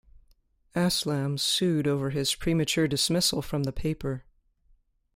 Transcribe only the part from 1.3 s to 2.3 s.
sued over